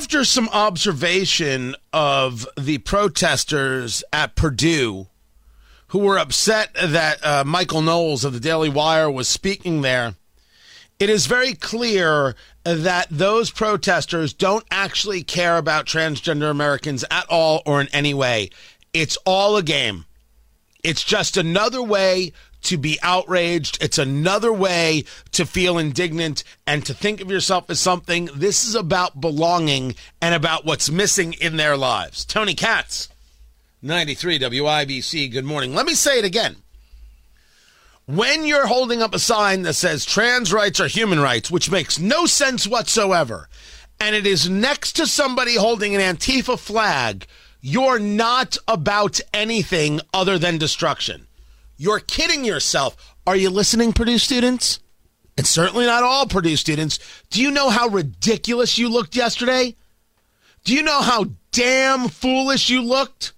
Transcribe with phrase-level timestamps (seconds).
[0.00, 5.08] After some observation of the protesters at Purdue
[5.88, 10.14] who were upset that uh, Michael Knowles of the Daily Wire was speaking there,
[10.98, 17.60] it is very clear that those protesters don't actually care about transgender Americans at all
[17.66, 18.48] or in any way.
[18.94, 20.06] It's all a game.
[20.82, 22.32] It's just another way
[22.62, 23.82] to be outraged.
[23.82, 28.28] It's another way to feel indignant and to think of yourself as something.
[28.34, 32.24] This is about belonging and about what's missing in their lives.
[32.24, 33.08] Tony Katz,
[33.82, 35.32] 93 WIBC.
[35.32, 35.74] Good morning.
[35.74, 36.56] Let me say it again.
[38.06, 41.98] When you're holding up a sign that says trans rights are human rights, which makes
[41.98, 43.48] no sense whatsoever,
[44.00, 47.26] and it is next to somebody holding an Antifa flag,
[47.60, 51.26] you're not about anything other than destruction.
[51.80, 53.14] You're kidding yourself.
[53.26, 54.80] Are you listening, Purdue students?
[55.38, 56.98] And certainly not all Purdue students.
[57.30, 59.76] Do you know how ridiculous you looked yesterday?
[60.62, 63.32] Do you know how damn foolish you looked?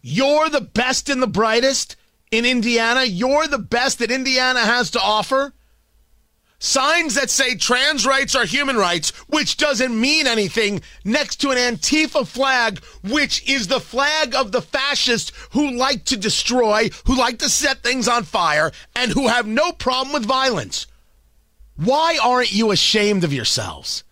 [0.00, 1.96] You're the best and the brightest
[2.30, 3.02] in Indiana.
[3.02, 5.54] You're the best that Indiana has to offer.
[6.58, 11.58] Signs that say trans rights are human rights, which doesn't mean anything, next to an
[11.58, 17.38] Antifa flag, which is the flag of the fascists who like to destroy, who like
[17.40, 20.86] to set things on fire, and who have no problem with violence.
[21.76, 24.02] Why aren't you ashamed of yourselves?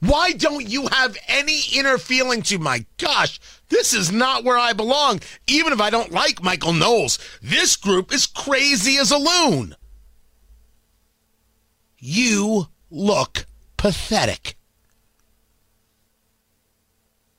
[0.00, 4.74] Why don't you have any inner feeling to, my gosh, this is not where I
[4.74, 7.18] belong, even if I don't like Michael Knowles.
[7.40, 9.74] This group is crazy as a loon.
[12.08, 13.46] You look
[13.76, 14.56] pathetic.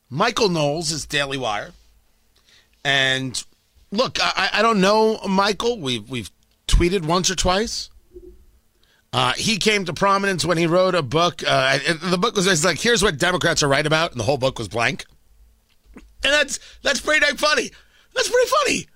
[0.09, 1.72] Michael Knowles is Daily Wire.
[2.83, 3.41] And
[3.91, 5.79] look, I, I don't know Michael.
[5.79, 6.29] We've, we've
[6.67, 7.89] tweeted once or twice.
[9.13, 11.41] Uh, he came to prominence when he wrote a book.
[11.47, 14.59] Uh, the book was like, "Here's what Democrats are right about," and the whole book
[14.59, 15.05] was blank.
[15.95, 16.03] And
[16.34, 17.72] that's that's pretty dang funny.
[18.13, 18.88] That's pretty funny,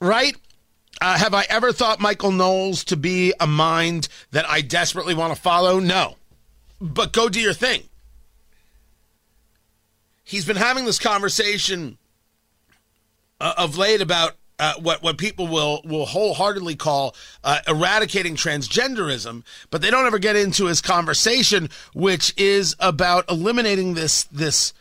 [0.00, 0.36] right?
[1.00, 5.34] Uh, have I ever thought Michael Knowles to be a mind that I desperately want
[5.34, 5.78] to follow?
[5.78, 6.16] No.
[6.80, 7.82] But go do your thing.
[10.24, 11.98] He's been having this conversation
[13.40, 17.14] uh, of late about uh, what what people will will wholeheartedly call
[17.44, 23.94] uh, eradicating transgenderism, but they don't ever get into his conversation, which is about eliminating
[23.94, 24.72] this this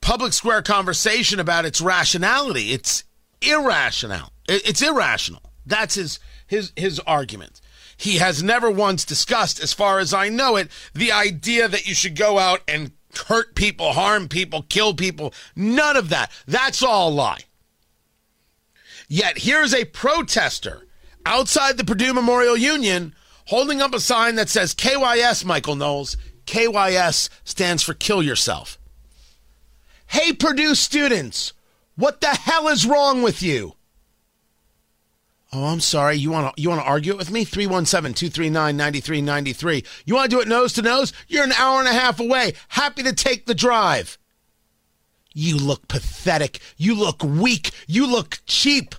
[0.00, 2.72] public square conversation about its rationality.
[2.72, 3.04] It's
[3.42, 4.32] irrational.
[4.48, 5.42] It's irrational.
[5.68, 7.60] That's his his his argument.
[7.96, 11.94] He has never once discussed, as far as I know it, the idea that you
[11.94, 12.92] should go out and
[13.26, 15.34] hurt people, harm people, kill people.
[15.56, 16.30] None of that.
[16.46, 17.40] That's all a lie.
[19.08, 20.86] Yet here's a protester
[21.26, 23.14] outside the Purdue Memorial Union
[23.46, 26.16] holding up a sign that says KYS, Michael Knowles.
[26.46, 28.78] KYS stands for kill yourself.
[30.06, 31.52] Hey, Purdue students,
[31.96, 33.74] what the hell is wrong with you?
[35.52, 36.16] Oh, I'm sorry.
[36.16, 37.46] You want to you want to argue it with me?
[37.46, 39.86] 317-239-9393.
[40.04, 41.14] You want to do it nose to nose?
[41.26, 42.52] You're an hour and a half away.
[42.68, 44.18] Happy to take the drive.
[45.32, 46.60] You look pathetic.
[46.76, 47.70] You look weak.
[47.86, 48.94] You look cheap.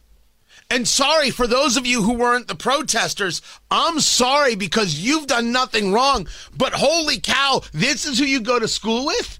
[0.71, 3.41] And sorry for those of you who weren't the protesters.
[3.69, 6.27] I'm sorry because you've done nothing wrong.
[6.55, 9.39] But holy cow, this is who you go to school with?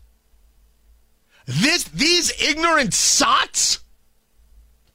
[1.46, 3.80] This these ignorant sots?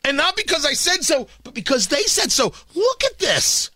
[0.04, 2.52] And not because I said so, but because they said so.
[2.74, 3.70] Look at this.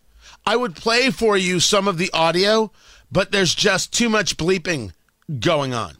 [0.45, 2.71] I would play for you some of the audio,
[3.11, 4.93] but there's just too much bleeping
[5.41, 5.97] going on.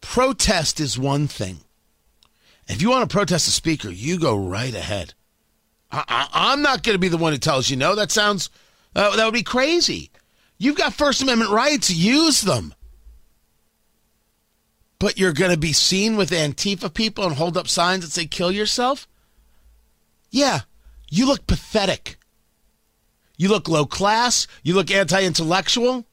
[0.00, 1.58] Protest is one thing.
[2.68, 5.14] If you want to protest a speaker, you go right ahead.
[5.90, 7.94] I, am not going to be the one who tells you no.
[7.94, 8.48] That sounds,
[8.94, 10.10] uh, that would be crazy.
[10.58, 12.74] You've got First Amendment rights, use them
[15.02, 18.24] but you're going to be seen with Antifa people and hold up signs that say
[18.24, 19.08] kill yourself?
[20.30, 20.60] Yeah,
[21.10, 22.18] you look pathetic.
[23.36, 24.46] You look low class.
[24.62, 26.06] You look anti intellectual.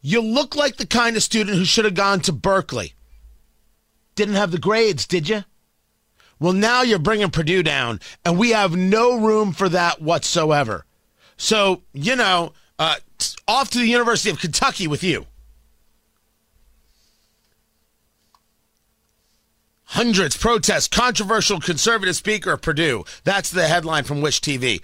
[0.00, 2.94] You look like the kind of student who should have gone to Berkeley.
[4.14, 5.44] Didn't have the grades, did you?
[6.40, 10.86] Well, now you're bringing Purdue down, and we have no room for that whatsoever.
[11.36, 12.96] So, you know, uh,
[13.46, 15.26] off to the University of Kentucky with you.
[19.92, 23.04] Hundreds protest controversial conservative speaker of Purdue.
[23.24, 24.80] That's the headline from Wish TV.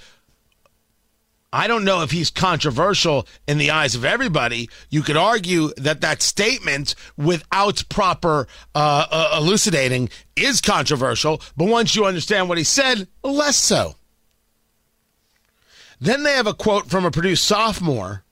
[1.50, 4.68] I don't know if he's controversial in the eyes of everybody.
[4.90, 11.40] You could argue that that statement, without proper uh, uh, elucidating, is controversial.
[11.56, 13.94] But once you understand what he said, less so.
[15.98, 18.24] Then they have a quote from a Purdue sophomore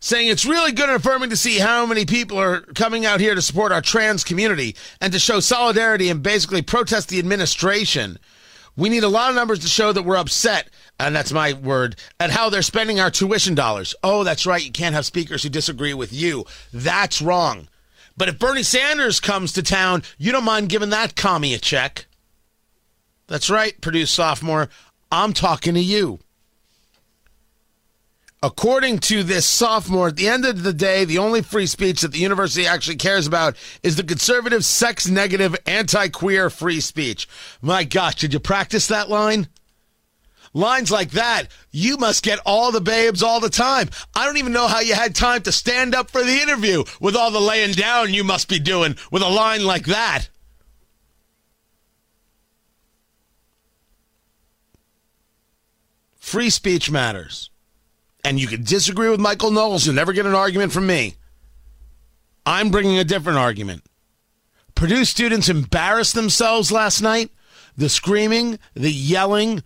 [0.00, 3.34] saying it's really good and affirming to see how many people are coming out here
[3.34, 8.18] to support our trans community and to show solidarity and basically protest the administration.
[8.76, 10.68] We need a lot of numbers to show that we're upset,
[11.00, 13.94] and that's my word, at how they're spending our tuition dollars.
[14.04, 14.62] Oh, that's right.
[14.62, 16.44] You can't have speakers who disagree with you.
[16.74, 17.68] That's wrong.
[18.18, 22.06] But if Bernie Sanders comes to town, you don't mind giving that commie a check.
[23.28, 24.68] That's right, Purdue sophomore.
[25.10, 26.20] I'm talking to you.
[28.46, 32.12] According to this sophomore, at the end of the day, the only free speech that
[32.12, 37.28] the university actually cares about is the conservative, sex negative, anti queer free speech.
[37.60, 39.48] My gosh, did you practice that line?
[40.54, 43.90] Lines like that, you must get all the babes all the time.
[44.14, 47.16] I don't even know how you had time to stand up for the interview with
[47.16, 50.28] all the laying down you must be doing with a line like that.
[56.20, 57.50] Free speech matters
[58.26, 59.86] and you can disagree with Michael Knowles.
[59.86, 61.14] You'll never get an argument from me.
[62.44, 63.84] I'm bringing a different argument.
[64.74, 67.30] Purdue students embarrassed themselves last night.
[67.76, 69.62] The screaming, the yelling,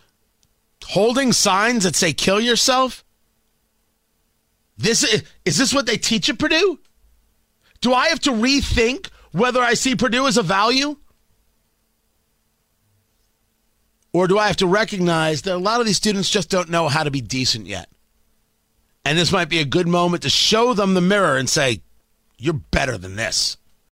[0.84, 3.02] holding signs that say kill yourself.
[4.76, 5.04] This
[5.46, 6.80] is this what they teach at Purdue?
[7.80, 10.98] Do I have to rethink whether I see Purdue as a value?
[14.12, 16.88] Or do I have to recognize that a lot of these students just don't know
[16.88, 17.88] how to be decent yet?
[19.10, 21.82] And this might be a good moment to show them the mirror and say,
[22.38, 23.56] You're better than this.